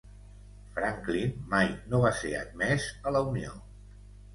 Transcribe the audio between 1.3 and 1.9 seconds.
mai